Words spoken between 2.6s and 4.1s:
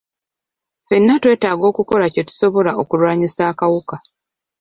okulwanyisa akawuka.